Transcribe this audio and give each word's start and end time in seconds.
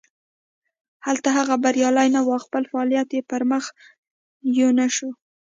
هلته 1.05 1.29
هغه 1.37 1.55
بریالی 1.63 2.07
نه 2.15 2.21
و 2.25 2.27
او 2.35 2.43
خپل 2.45 2.63
فعالیت 2.71 3.09
یې 3.15 3.21
پرمخ 3.31 3.65
یو 4.59 4.69
نه 4.79 4.87
شو. 4.95 5.09